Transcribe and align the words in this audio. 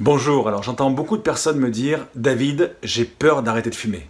Bonjour, 0.00 0.48
alors 0.48 0.62
j'entends 0.62 0.88
beaucoup 0.88 1.18
de 1.18 1.22
personnes 1.22 1.58
me 1.58 1.68
dire 1.68 2.06
David, 2.14 2.74
j'ai 2.82 3.04
peur 3.04 3.42
d'arrêter 3.42 3.68
de 3.68 3.74
fumer. 3.74 4.08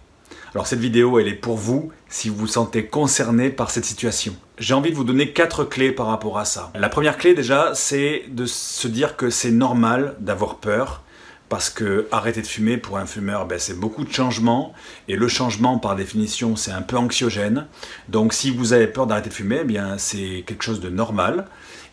Alors 0.53 0.65
cette 0.65 0.79
vidéo, 0.79 1.19
elle 1.19 1.27
est 1.27 1.33
pour 1.33 1.57
vous 1.57 1.91
si 2.07 2.29
vous 2.29 2.37
vous 2.37 2.47
sentez 2.47 2.85
concerné 2.85 3.49
par 3.49 3.71
cette 3.71 3.83
situation. 3.83 4.33
J'ai 4.57 4.73
envie 4.73 4.91
de 4.91 4.95
vous 4.95 5.03
donner 5.03 5.33
quatre 5.33 5.65
clés 5.65 5.91
par 5.91 6.05
rapport 6.05 6.39
à 6.39 6.45
ça. 6.45 6.71
La 6.75 6.87
première 6.87 7.17
clé 7.17 7.33
déjà, 7.33 7.71
c'est 7.73 8.23
de 8.29 8.45
se 8.45 8.87
dire 8.87 9.17
que 9.17 9.29
c'est 9.29 9.51
normal 9.51 10.15
d'avoir 10.21 10.59
peur 10.59 11.03
parce 11.49 11.69
que 11.69 12.07
arrêter 12.13 12.41
de 12.41 12.47
fumer 12.47 12.77
pour 12.77 12.97
un 12.97 13.05
fumeur, 13.05 13.45
ben, 13.45 13.59
c'est 13.59 13.77
beaucoup 13.77 14.05
de 14.05 14.13
changements 14.13 14.71
et 15.09 15.17
le 15.17 15.27
changement 15.27 15.77
par 15.77 15.97
définition 15.97 16.55
c'est 16.55 16.71
un 16.71 16.83
peu 16.83 16.95
anxiogène. 16.95 17.67
Donc 18.07 18.31
si 18.31 18.49
vous 18.49 18.71
avez 18.71 18.87
peur 18.87 19.07
d'arrêter 19.07 19.27
de 19.27 19.33
fumer, 19.33 19.59
eh 19.63 19.65
bien 19.65 19.97
c'est 19.97 20.45
quelque 20.47 20.63
chose 20.63 20.79
de 20.79 20.87
normal 20.87 21.47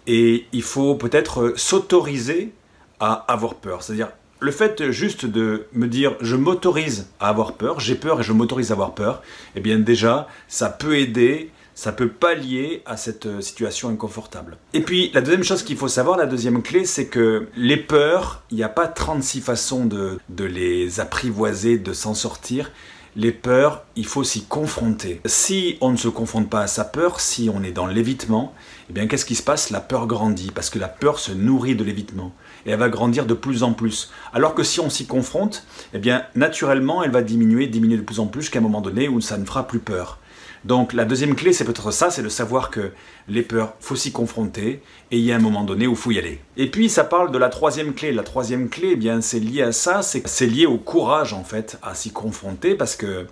et 0.06 0.46
il 0.52 0.62
faut 0.62 0.94
peut-être 0.94 1.54
s'autoriser 1.56 2.52
à 3.00 3.12
avoir 3.28 3.54
peur. 3.56 3.82
C'est-à-dire, 3.82 4.10
le 4.40 4.50
fait 4.50 4.90
juste 4.90 5.26
de 5.26 5.66
me 5.72 5.86
dire 5.86 6.16
je 6.20 6.36
m'autorise 6.36 7.08
à 7.20 7.28
avoir 7.28 7.54
peur, 7.54 7.80
j'ai 7.80 7.94
peur 7.94 8.20
et 8.20 8.22
je 8.22 8.32
m'autorise 8.32 8.70
à 8.70 8.74
avoir 8.74 8.94
peur, 8.94 9.22
eh 9.56 9.60
bien 9.60 9.78
déjà, 9.78 10.28
ça 10.46 10.68
peut 10.68 10.96
aider, 10.96 11.50
ça 11.74 11.92
peut 11.92 12.08
pallier 12.08 12.82
à 12.86 12.96
cette 12.96 13.26
euh, 13.26 13.40
situation 13.40 13.88
inconfortable. 13.88 14.56
Et 14.72 14.80
puis, 14.80 15.12
la 15.14 15.20
deuxième 15.20 15.44
chose 15.44 15.62
qu'il 15.62 15.76
faut 15.76 15.86
savoir, 15.86 16.18
la 16.18 16.26
deuxième 16.26 16.60
clé, 16.60 16.84
c'est 16.84 17.06
que 17.06 17.46
les 17.56 17.76
peurs, 17.76 18.42
il 18.50 18.56
n'y 18.56 18.64
a 18.64 18.68
pas 18.68 18.88
36 18.88 19.40
façons 19.40 19.84
de, 19.84 20.18
de 20.28 20.44
les 20.44 20.98
apprivoiser, 20.98 21.78
de 21.78 21.92
s'en 21.92 22.14
sortir 22.14 22.72
les 23.16 23.32
peurs, 23.32 23.84
il 23.96 24.06
faut 24.06 24.24
s'y 24.24 24.44
confronter. 24.44 25.20
Si 25.24 25.76
on 25.80 25.90
ne 25.90 25.96
se 25.96 26.08
confronte 26.08 26.48
pas 26.48 26.60
à 26.60 26.66
sa 26.66 26.84
peur, 26.84 27.20
si 27.20 27.50
on 27.52 27.62
est 27.62 27.72
dans 27.72 27.86
l'évitement, 27.86 28.54
eh 28.90 28.92
bien 28.92 29.06
qu'est-ce 29.06 29.24
qui 29.24 29.34
se 29.34 29.42
passe? 29.42 29.70
La 29.70 29.80
peur 29.80 30.06
grandit, 30.06 30.50
parce 30.54 30.70
que 30.70 30.78
la 30.78 30.88
peur 30.88 31.18
se 31.18 31.32
nourrit 31.32 31.74
de 31.74 31.84
l'évitement, 31.84 32.32
et 32.66 32.70
elle 32.70 32.78
va 32.78 32.88
grandir 32.88 33.26
de 33.26 33.34
plus 33.34 33.62
en 33.62 33.72
plus. 33.72 34.10
Alors 34.32 34.54
que 34.54 34.62
si 34.62 34.80
on 34.80 34.90
s'y 34.90 35.06
confronte, 35.06 35.64
eh 35.94 35.98
bien 35.98 36.24
naturellement, 36.34 37.02
elle 37.02 37.10
va 37.10 37.22
diminuer, 37.22 37.66
diminuer 37.66 37.96
de 37.96 38.02
plus 38.02 38.20
en 38.20 38.26
plus, 38.26 38.42
jusqu'à 38.42 38.60
un 38.60 38.62
moment 38.62 38.80
donné 38.80 39.08
où 39.08 39.20
ça 39.20 39.38
ne 39.38 39.44
fera 39.44 39.66
plus 39.66 39.80
peur. 39.80 40.18
Donc 40.64 40.92
la 40.92 41.04
deuxième 41.04 41.34
clé, 41.34 41.52
c'est 41.52 41.64
peut-être 41.64 41.90
ça, 41.90 42.10
c'est 42.10 42.22
de 42.22 42.28
savoir 42.28 42.70
que 42.70 42.92
les 43.28 43.42
peurs, 43.42 43.74
faut 43.80 43.96
s'y 43.96 44.12
confronter, 44.12 44.82
et 45.10 45.18
il 45.18 45.24
y 45.24 45.32
a 45.32 45.36
un 45.36 45.40
moment 45.40 45.64
donné 45.64 45.86
où 45.86 45.94
faut 45.94 46.10
y 46.10 46.18
aller. 46.18 46.40
Et 46.56 46.70
puis 46.70 46.88
ça 46.88 47.04
parle 47.04 47.30
de 47.30 47.38
la 47.38 47.48
troisième 47.48 47.94
clé. 47.94 48.12
La 48.12 48.22
troisième 48.22 48.68
clé, 48.68 48.90
eh 48.92 48.96
bien 48.96 49.20
c'est 49.20 49.40
lié 49.40 49.62
à 49.62 49.72
ça, 49.72 50.02
c'est 50.02 50.46
lié 50.46 50.66
au 50.66 50.78
courage 50.78 51.32
en 51.32 51.44
fait, 51.44 51.78
à 51.82 51.94
s'y 51.94 52.10
confronter, 52.10 52.74
parce 52.74 52.96
que 52.96 53.26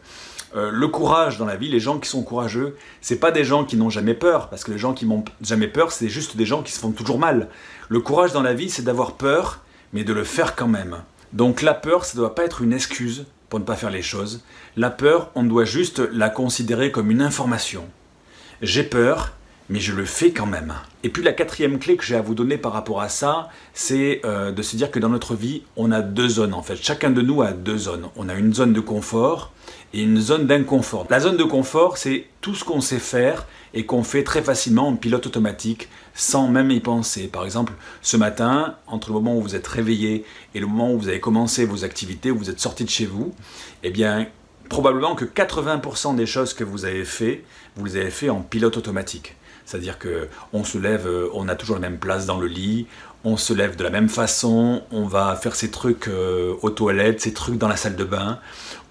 euh, 0.54 0.70
le 0.72 0.88
courage 0.88 1.38
dans 1.38 1.44
la 1.44 1.56
vie, 1.56 1.68
les 1.68 1.80
gens 1.80 1.98
qui 1.98 2.08
sont 2.08 2.22
courageux, 2.22 2.76
c'est 3.00 3.18
pas 3.18 3.30
des 3.30 3.44
gens 3.44 3.64
qui 3.64 3.76
n'ont 3.76 3.90
jamais 3.90 4.14
peur, 4.14 4.48
parce 4.48 4.64
que 4.64 4.70
les 4.70 4.78
gens 4.78 4.94
qui 4.94 5.04
n'ont 5.04 5.24
jamais 5.42 5.68
peur, 5.68 5.92
c'est 5.92 6.08
juste 6.08 6.36
des 6.36 6.46
gens 6.46 6.62
qui 6.62 6.72
se 6.72 6.78
font 6.78 6.92
toujours 6.92 7.18
mal. 7.18 7.48
Le 7.88 8.00
courage 8.00 8.32
dans 8.32 8.42
la 8.42 8.54
vie, 8.54 8.70
c'est 8.70 8.82
d'avoir 8.82 9.16
peur, 9.16 9.62
mais 9.92 10.04
de 10.04 10.12
le 10.12 10.24
faire 10.24 10.54
quand 10.56 10.68
même. 10.68 10.98
Donc 11.32 11.62
la 11.62 11.74
peur, 11.74 12.04
ça 12.04 12.14
ne 12.14 12.20
doit 12.20 12.34
pas 12.34 12.44
être 12.44 12.62
une 12.62 12.72
excuse 12.72 13.26
pour 13.48 13.60
ne 13.60 13.64
pas 13.64 13.76
faire 13.76 13.90
les 13.90 14.02
choses. 14.02 14.42
La 14.76 14.90
peur, 14.90 15.30
on 15.34 15.44
doit 15.44 15.64
juste 15.64 15.98
la 15.98 16.30
considérer 16.30 16.90
comme 16.90 17.10
une 17.10 17.22
information. 17.22 17.84
J'ai 18.62 18.82
peur, 18.82 19.32
mais 19.68 19.80
je 19.80 19.92
le 19.92 20.04
fais 20.04 20.32
quand 20.32 20.46
même. 20.46 20.74
Et 21.02 21.08
puis 21.08 21.22
la 21.22 21.32
quatrième 21.32 21.78
clé 21.78 21.96
que 21.96 22.04
j'ai 22.04 22.16
à 22.16 22.22
vous 22.22 22.34
donner 22.34 22.58
par 22.58 22.72
rapport 22.72 23.00
à 23.00 23.08
ça, 23.08 23.48
c'est 23.74 24.20
euh, 24.24 24.52
de 24.52 24.62
se 24.62 24.76
dire 24.76 24.90
que 24.90 24.98
dans 24.98 25.08
notre 25.08 25.34
vie, 25.34 25.62
on 25.76 25.92
a 25.92 26.02
deux 26.02 26.28
zones 26.28 26.54
en 26.54 26.62
fait. 26.62 26.76
Chacun 26.76 27.10
de 27.10 27.22
nous 27.22 27.42
a 27.42 27.52
deux 27.52 27.78
zones. 27.78 28.08
On 28.16 28.28
a 28.28 28.34
une 28.34 28.54
zone 28.54 28.72
de 28.72 28.80
confort 28.80 29.52
et 29.92 30.02
une 30.02 30.20
zone 30.20 30.46
d'inconfort. 30.46 31.06
La 31.10 31.20
zone 31.20 31.36
de 31.36 31.44
confort, 31.44 31.98
c'est 31.98 32.26
tout 32.40 32.54
ce 32.54 32.64
qu'on 32.64 32.80
sait 32.80 32.98
faire 32.98 33.46
et 33.74 33.84
qu'on 33.84 34.02
fait 34.02 34.24
très 34.24 34.42
facilement 34.42 34.88
en 34.88 34.96
pilote 34.96 35.26
automatique 35.26 35.88
sans 36.14 36.48
même 36.48 36.70
y 36.70 36.80
penser. 36.80 37.28
Par 37.28 37.44
exemple, 37.44 37.74
ce 38.02 38.16
matin, 38.16 38.76
entre 38.86 39.08
le 39.08 39.14
moment 39.14 39.36
où 39.36 39.42
vous 39.42 39.54
êtes 39.54 39.66
réveillé 39.66 40.24
et 40.54 40.60
le 40.60 40.66
moment 40.66 40.92
où 40.92 40.98
vous 40.98 41.08
avez 41.08 41.20
commencé 41.20 41.66
vos 41.66 41.84
activités, 41.84 42.30
où 42.30 42.38
vous 42.38 42.50
êtes 42.50 42.60
sorti 42.60 42.84
de 42.84 42.90
chez 42.90 43.04
vous, 43.04 43.34
eh 43.82 43.90
bien, 43.90 44.26
probablement 44.68 45.14
que 45.14 45.24
80% 45.24 46.16
des 46.16 46.26
choses 46.26 46.54
que 46.54 46.64
vous 46.64 46.84
avez 46.84 47.04
fait, 47.04 47.44
vous 47.76 47.84
les 47.84 47.96
avez 47.96 48.10
fait 48.10 48.30
en 48.30 48.40
pilote 48.40 48.76
automatique. 48.76 49.36
C'est-à-dire 49.64 49.98
que 49.98 50.28
on 50.52 50.62
se 50.64 50.78
lève, 50.78 51.06
euh, 51.06 51.28
on 51.34 51.48
a 51.48 51.56
toujours 51.56 51.76
la 51.76 51.80
même 51.80 51.98
place 51.98 52.24
dans 52.24 52.38
le 52.38 52.46
lit, 52.46 52.86
on 53.26 53.36
se 53.36 53.52
lève 53.52 53.74
de 53.74 53.82
la 53.82 53.90
même 53.90 54.08
façon, 54.08 54.82
on 54.92 55.02
va 55.02 55.34
faire 55.34 55.56
ses 55.56 55.72
trucs 55.72 56.06
euh, 56.06 56.54
aux 56.62 56.70
toilettes, 56.70 57.20
ses 57.20 57.32
trucs 57.32 57.58
dans 57.58 57.66
la 57.66 57.74
salle 57.74 57.96
de 57.96 58.04
bain, 58.04 58.38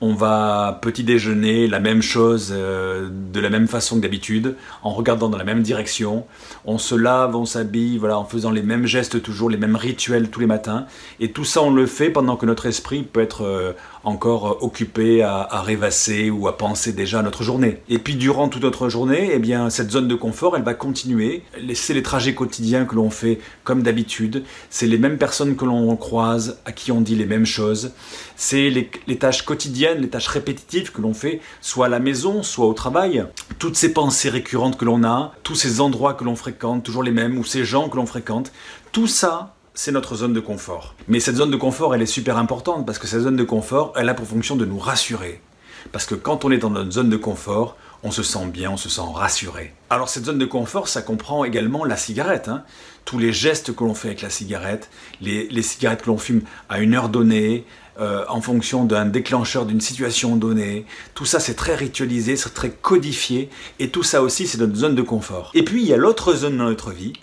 on 0.02 0.14
va 0.14 0.78
petit 0.82 1.06
déjeuner, 1.06 1.68
la 1.68 1.80
même 1.80 2.02
chose, 2.02 2.52
euh, 2.54 3.08
de 3.10 3.40
la 3.40 3.50
même 3.50 3.70
façon 3.70 3.96
que 3.96 4.02
d'habitude, 4.02 4.58
en 4.84 4.92
regardant 4.92 5.30
dans 5.30 5.38
la 5.38 5.46
même 5.46 5.62
direction, 5.62 6.26
on 6.66 6.78
se 6.78 6.96
lave, 6.96 7.34
on 7.38 7.46
s'habille, 7.46 7.98
voilà, 7.98 8.20
en 8.20 8.26
faisant 8.26 8.52
les 8.52 8.62
mêmes 8.62 8.86
gestes 8.86 9.22
toujours, 9.22 9.50
les 9.50 9.56
mêmes 9.56 9.78
rituels 9.78 10.30
tous 10.30 10.42
les 10.42 10.48
matins, 10.48 10.86
et 11.22 11.32
tout 11.32 11.46
ça 11.46 11.62
on 11.62 11.72
le 11.72 11.86
fait 11.86 12.10
pendant 12.10 12.36
que 12.36 12.46
notre 12.46 12.66
esprit 12.66 13.04
peut 13.04 13.22
être 13.22 13.74
encore 14.04 14.62
occupé 14.62 15.24
à, 15.24 15.48
à, 15.50 15.62
rêvasser 15.62 16.30
ou 16.30 16.48
à 16.50 16.58
penser 16.58 16.92
déjà 16.92 17.20
à 17.20 17.24
notre 17.24 17.44
journée. 17.44 17.82
Et 17.88 18.00
puis 18.00 18.16
durant 18.16 18.50
toute 18.50 18.64
notre 18.64 18.90
journée, 18.90 19.32
eh 19.34 19.40
bien 19.40 19.70
cette 19.70 19.92
zone 19.92 20.10
de 20.10 20.16
confort, 20.16 20.58
elle 20.58 20.64
va 20.64 20.74
continuer, 20.74 21.44
c'est 21.74 21.94
les 21.94 22.04
trajets 22.04 22.36
quotidiens 22.36 22.86
que 22.86 22.96
l'on 22.96 23.10
fait 23.10 23.40
comme 23.64 23.82
d'habitude, 23.82 24.25
c'est 24.70 24.88
les 24.88 24.98
mêmes 24.98 25.18
personnes 25.18 25.56
que 25.56 25.66
l'on 25.66 25.96
croise, 25.96 26.60
à 26.66 26.72
qui 26.72 26.92
on 26.92 27.02
dit 27.02 27.16
les 27.16 27.26
mêmes 27.26 27.46
choses, 27.46 27.92
c'est 28.36 28.70
les, 28.70 29.18
tâches 29.18 29.44
quotidiennes, 29.44 30.02
les 30.02 30.10
tâches 30.10 30.28
répétitives 30.28 30.92
que 30.92 31.02
l'on 31.02 31.14
fait, 31.14 31.42
soit 31.62 31.88
à 31.88 31.90
la 31.90 32.00
maison, 32.00 32.44
soit 32.44 32.66
au 32.66 32.74
travail, 32.74 33.26
toutes 33.60 33.76
ces 33.76 33.94
pensées 33.94 34.30
récurrentes 34.30 34.78
que 34.78 34.86
l'on 34.86 35.04
a, 35.04 35.34
tous 35.44 35.56
ces 35.56 35.82
endroits 35.82 36.14
que 36.14 36.24
l'on 36.24 36.36
fréquente, 36.36 36.84
toujours 36.84 37.04
les 37.04 37.12
mêmes, 37.12 37.38
ou 37.38 37.44
ces 37.44 37.66
gens 37.66 37.90
que 37.90 37.98
l'on 37.98 38.06
fréquente, 38.06 38.52
tout 38.92 39.08
ça, 39.08 39.56
c'est 39.74 39.92
notre 39.92 40.16
zone 40.16 40.34
de 40.34 40.40
confort. 40.40 40.96
Mais 41.08 41.20
cette 41.20 41.36
zone 41.36 41.52
de 41.52 41.58
confort, 41.58 41.94
elle 41.94 42.02
est 42.02 42.06
super 42.06 42.38
importante 42.38 42.86
parce 42.86 42.98
que 42.98 43.08
cette 43.08 43.22
zone 43.22 43.36
de 43.36 43.44
confort, 43.44 43.94
elle 43.96 44.10
a 44.10 44.14
pour 44.14 44.26
fonction 44.26 44.56
de 44.56 44.66
nous 44.66 44.80
rassurer. 44.80 45.42
Parce 45.92 46.06
que 46.06 46.16
quand 46.16 46.46
on 46.46 46.52
est 46.52 46.58
dans 46.58 46.70
notre 46.70 46.92
zone 46.92 47.10
de 47.10 47.18
confort, 47.18 47.78
on 48.06 48.12
se 48.12 48.22
sent 48.22 48.46
bien, 48.54 48.70
on 48.70 48.78
se 48.78 48.88
sent 48.88 49.02
rassuré. 49.16 49.74
Alors 49.90 50.10
cette 50.10 50.26
zone 50.26 50.38
de 50.38 50.46
confort, 50.46 50.88
ça 50.88 51.02
comprend 51.02 51.44
également 51.44 51.84
la 51.84 51.98
cigarette. 51.98 52.48
Hein. 52.50 52.64
Tous 53.04 53.18
les 53.18 53.34
gestes 53.34 53.76
que 53.76 53.84
l'on 53.84 53.96
fait 53.96 54.10
avec 54.10 54.22
la 54.22 54.30
cigarette, 54.30 54.92
les, 55.22 55.62
cigarettes 55.64 56.04
que 56.04 56.08
l'on 56.12 56.20
fume 56.20 56.44
à 56.70 56.80
une 56.80 56.94
heure 56.94 57.10
donnée, 57.10 57.66
euh, 58.00 58.24
en 58.28 58.42
fonction 58.42 58.84
d'un 58.84 59.06
déclencheur 59.06 59.66
d'une 59.66 59.80
situation 59.80 60.36
donnée. 60.36 60.86
Tout 61.14 61.26
ça, 61.26 61.40
c'est 61.40 61.54
très 61.54 61.76
ritualisé, 61.76 62.36
c'est 62.36 62.54
très 62.54 62.70
codifié, 62.70 63.50
et 63.80 63.90
tout 63.90 64.04
ça 64.04 64.22
aussi, 64.22 64.48
c'est 64.48 64.58
notre 64.58 64.76
zone 64.76 64.96
de 64.96 65.02
confort. 65.02 65.50
Et 65.54 65.64
puis, 65.64 65.82
il 65.82 65.88
y 65.88 65.94
a 65.94 65.98
l'autre 65.98 66.34
zone 66.34 66.58
dans 66.58 66.66
notre 66.66 66.92
vie. 66.92 67.14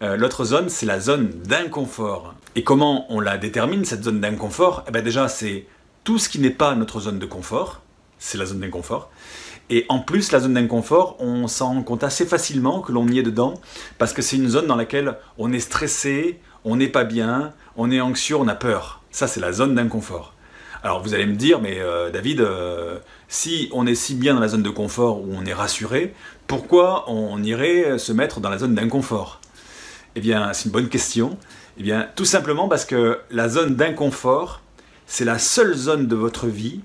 Euh, 0.00 0.16
l'autre 0.16 0.46
zone, 0.46 0.70
c'est 0.70 0.86
la 0.86 0.98
zone 0.98 1.28
d'inconfort. 1.44 2.34
Et 2.56 2.64
comment 2.64 3.04
on 3.12 3.20
la 3.20 3.36
détermine, 3.36 3.84
cette 3.84 4.02
zone 4.02 4.20
d'inconfort? 4.20 4.84
Eh 4.88 4.92
bien 4.92 5.02
déjà, 5.02 5.28
c'est 5.28 5.66
tout 6.04 6.18
ce 6.18 6.30
qui 6.30 6.38
n'est 6.38 6.48
pas 6.48 6.74
notre 6.74 7.00
zone 7.00 7.18
de 7.18 7.26
confort, 7.26 7.82
c'est 8.18 8.38
la 8.38 8.46
zone 8.46 8.60
d'inconfort. 8.60 9.10
Et 9.70 9.86
en 9.88 9.98
plus, 9.98 10.30
la 10.32 10.40
zone 10.40 10.54
d'inconfort, 10.54 11.16
on 11.20 11.48
s'en 11.48 11.74
rend 11.74 11.82
compte 11.82 12.04
assez 12.04 12.26
facilement 12.26 12.80
que 12.80 12.92
l'on 12.92 13.08
y 13.08 13.18
est 13.18 13.22
dedans, 13.22 13.54
parce 13.98 14.12
que 14.12 14.22
c'est 14.22 14.36
une 14.36 14.48
zone 14.48 14.66
dans 14.66 14.76
laquelle 14.76 15.16
on 15.38 15.52
est 15.52 15.60
stressé, 15.60 16.40
on 16.64 16.76
n'est 16.76 16.88
pas 16.88 17.04
bien, 17.04 17.52
on 17.76 17.90
est 17.90 18.00
anxieux, 18.00 18.36
on 18.36 18.48
a 18.48 18.54
peur. 18.54 19.02
Ça, 19.10 19.26
c'est 19.26 19.40
la 19.40 19.52
zone 19.52 19.74
d'inconfort. 19.74 20.34
Alors 20.82 21.02
vous 21.02 21.14
allez 21.14 21.24
me 21.24 21.34
dire, 21.34 21.62
mais 21.62 21.78
euh, 21.80 22.10
David, 22.10 22.42
euh, 22.42 22.98
si 23.28 23.70
on 23.72 23.86
est 23.86 23.94
si 23.94 24.14
bien 24.14 24.34
dans 24.34 24.40
la 24.40 24.48
zone 24.48 24.62
de 24.62 24.68
confort 24.68 25.22
où 25.22 25.32
on 25.32 25.46
est 25.46 25.54
rassuré, 25.54 26.12
pourquoi 26.46 27.10
on 27.10 27.42
irait 27.42 27.98
se 27.98 28.12
mettre 28.12 28.40
dans 28.40 28.50
la 28.50 28.58
zone 28.58 28.74
d'inconfort? 28.74 29.40
Eh 30.14 30.20
bien, 30.20 30.52
c'est 30.52 30.66
une 30.66 30.72
bonne 30.72 30.90
question. 30.90 31.38
Eh 31.78 31.82
bien, 31.82 32.06
tout 32.14 32.26
simplement 32.26 32.68
parce 32.68 32.84
que 32.84 33.18
la 33.30 33.48
zone 33.48 33.76
d'inconfort, 33.76 34.60
c'est 35.06 35.24
la 35.24 35.38
seule 35.38 35.74
zone 35.74 36.06
de 36.06 36.14
votre 36.14 36.48
vie 36.48 36.82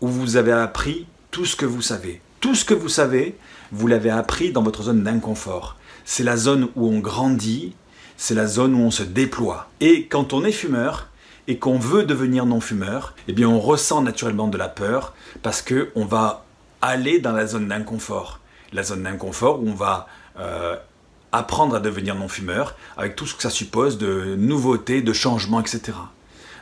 où 0.00 0.08
vous 0.08 0.36
avez 0.36 0.52
appris 0.52 1.06
tout 1.34 1.44
ce 1.44 1.56
que 1.56 1.66
vous 1.66 1.82
savez. 1.82 2.20
Tout 2.38 2.54
ce 2.54 2.64
que 2.64 2.74
vous 2.74 2.88
savez, 2.88 3.36
vous 3.72 3.88
l'avez 3.88 4.10
appris 4.10 4.52
dans 4.52 4.62
votre 4.62 4.84
zone 4.84 5.02
d'inconfort. 5.02 5.76
C'est 6.04 6.22
la 6.22 6.36
zone 6.36 6.68
où 6.76 6.86
on 6.86 7.00
grandit, 7.00 7.74
c'est 8.16 8.36
la 8.36 8.46
zone 8.46 8.72
où 8.72 8.78
on 8.78 8.92
se 8.92 9.02
déploie. 9.02 9.68
Et 9.80 10.06
quand 10.06 10.32
on 10.32 10.44
est 10.44 10.52
fumeur 10.52 11.08
et 11.48 11.58
qu'on 11.58 11.76
veut 11.76 12.04
devenir 12.04 12.46
non-fumeur, 12.46 13.16
eh 13.26 13.32
bien 13.32 13.48
on 13.48 13.58
ressent 13.58 14.00
naturellement 14.00 14.46
de 14.46 14.56
la 14.56 14.68
peur 14.68 15.12
parce 15.42 15.60
que 15.60 15.90
on 15.96 16.04
va 16.04 16.44
aller 16.80 17.18
dans 17.18 17.32
la 17.32 17.48
zone 17.48 17.66
d'inconfort. 17.66 18.38
La 18.72 18.84
zone 18.84 19.02
d'inconfort 19.02 19.60
où 19.60 19.68
on 19.68 19.74
va 19.74 20.06
euh, 20.38 20.76
apprendre 21.32 21.74
à 21.74 21.80
devenir 21.80 22.14
non-fumeur 22.14 22.76
avec 22.96 23.16
tout 23.16 23.26
ce 23.26 23.34
que 23.34 23.42
ça 23.42 23.50
suppose 23.50 23.98
de 23.98 24.36
nouveautés, 24.38 25.02
de 25.02 25.12
changements, 25.12 25.60
etc. 25.60 25.94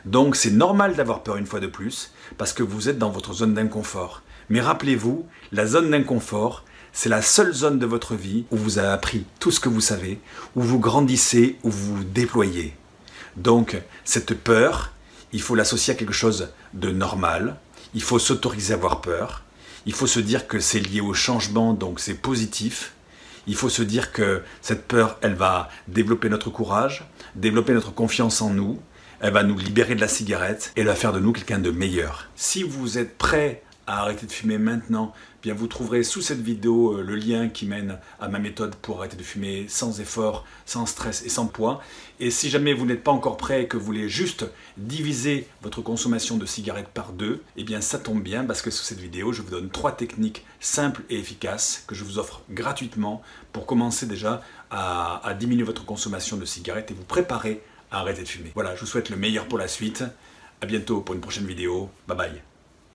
Donc 0.05 0.35
c'est 0.35 0.51
normal 0.51 0.95
d'avoir 0.95 1.23
peur 1.23 1.37
une 1.37 1.45
fois 1.45 1.59
de 1.59 1.67
plus 1.67 2.11
parce 2.37 2.53
que 2.53 2.63
vous 2.63 2.89
êtes 2.89 2.97
dans 2.97 3.09
votre 3.09 3.33
zone 3.33 3.53
d'inconfort. 3.53 4.21
Mais 4.49 4.59
rappelez-vous, 4.59 5.25
la 5.51 5.65
zone 5.65 5.91
d'inconfort, 5.91 6.65
c'est 6.91 7.09
la 7.09 7.21
seule 7.21 7.53
zone 7.53 7.79
de 7.79 7.85
votre 7.85 8.15
vie 8.15 8.45
où 8.51 8.57
vous 8.57 8.77
avez 8.77 8.89
appris 8.89 9.25
tout 9.39 9.51
ce 9.51 9.59
que 9.59 9.69
vous 9.69 9.81
savez, 9.81 10.19
où 10.55 10.61
vous 10.61 10.79
grandissez, 10.79 11.57
où 11.63 11.71
vous 11.71 11.97
vous 11.97 12.03
déployez. 12.03 12.75
Donc, 13.35 13.81
cette 14.03 14.35
peur, 14.35 14.91
il 15.31 15.41
faut 15.41 15.55
l'associer 15.55 15.93
à 15.93 15.97
quelque 15.97 16.13
chose 16.13 16.49
de 16.73 16.91
normal, 16.91 17.57
il 17.95 18.03
faut 18.03 18.19
s'autoriser 18.19 18.73
à 18.73 18.77
avoir 18.77 19.01
peur, 19.01 19.43
il 19.85 19.93
faut 19.93 20.07
se 20.07 20.19
dire 20.19 20.47
que 20.47 20.59
c'est 20.59 20.79
lié 20.79 21.01
au 21.01 21.13
changement, 21.13 21.73
donc 21.73 21.99
c'est 21.99 22.13
positif, 22.13 22.93
il 23.47 23.55
faut 23.55 23.69
se 23.69 23.81
dire 23.81 24.11
que 24.11 24.43
cette 24.61 24.87
peur, 24.87 25.17
elle 25.21 25.33
va 25.33 25.69
développer 25.87 26.29
notre 26.29 26.49
courage, 26.49 27.05
développer 27.35 27.73
notre 27.73 27.91
confiance 27.91 28.41
en 28.41 28.51
nous, 28.51 28.79
elle 29.23 29.31
va 29.31 29.43
nous 29.43 29.57
libérer 29.57 29.95
de 29.95 30.01
la 30.01 30.09
cigarette 30.09 30.73
et 30.75 30.83
va 30.83 30.95
faire 30.95 31.13
de 31.13 31.19
nous 31.21 31.31
quelqu'un 31.31 31.57
de 31.57 31.71
meilleur. 31.71 32.27
Si 32.35 32.61
vous 32.61 32.97
êtes 32.97 33.17
prêt 33.17 33.63
à 33.87 34.01
arrêter 34.01 34.25
de 34.25 34.31
fumer 34.33 34.57
maintenant, 34.57 35.13
eh 35.15 35.43
bien 35.43 35.53
vous 35.53 35.67
trouverez 35.67 36.03
sous 36.03 36.21
cette 36.21 36.41
vidéo 36.41 36.97
euh, 36.97 37.03
le 37.03 37.15
lien 37.15 37.47
qui 37.47 37.65
mène 37.65 37.99
à 38.19 38.27
ma 38.27 38.39
méthode 38.39 38.75
pour 38.75 38.99
arrêter 38.99 39.15
de 39.15 39.23
fumer 39.23 39.67
sans 39.69 40.01
effort, 40.01 40.45
sans 40.65 40.85
stress 40.85 41.23
et 41.25 41.29
sans 41.29 41.47
poids. 41.47 41.81
Et 42.19 42.31
si 42.31 42.49
jamais 42.49 42.73
vous 42.73 42.85
n'êtes 42.85 43.01
pas 43.01 43.11
encore 43.11 43.37
prêt 43.37 43.63
et 43.63 43.67
que 43.69 43.77
vous 43.77 43.85
voulez 43.85 44.09
juste 44.09 44.45
diviser 44.75 45.47
votre 45.61 45.81
consommation 45.81 46.35
de 46.35 46.45
cigarettes 46.45 46.89
par 46.89 47.13
deux, 47.13 47.41
eh 47.55 47.63
bien 47.63 47.79
ça 47.79 47.99
tombe 47.99 48.21
bien 48.21 48.43
parce 48.43 48.61
que 48.61 48.71
sous 48.71 48.83
cette 48.83 48.99
vidéo, 48.99 49.31
je 49.31 49.41
vous 49.41 49.51
donne 49.51 49.69
trois 49.69 49.93
techniques 49.93 50.45
simples 50.59 51.01
et 51.09 51.17
efficaces 51.17 51.85
que 51.87 51.95
je 51.95 52.03
vous 52.03 52.19
offre 52.19 52.41
gratuitement 52.49 53.21
pour 53.53 53.65
commencer 53.65 54.05
déjà 54.05 54.41
à, 54.69 55.25
à 55.25 55.33
diminuer 55.33 55.63
votre 55.63 55.85
consommation 55.85 56.35
de 56.35 56.43
cigarettes 56.43 56.91
et 56.91 56.93
vous 56.93 57.05
préparer 57.05 57.61
à 57.93 57.99
arrêter 57.99 58.23
de 58.23 58.27
fumer. 58.27 58.51
Voilà, 58.55 58.75
je 58.75 58.81
vous 58.81 58.85
souhaite 58.85 59.09
le 59.09 59.15
meilleur 59.15 59.47
pour 59.47 59.57
la 59.57 59.67
suite. 59.67 60.03
A 60.61 60.65
bientôt 60.65 61.01
pour 61.01 61.15
une 61.15 61.21
prochaine 61.21 61.45
vidéo. 61.45 61.89
Bye 62.07 62.17
bye. 62.17 62.52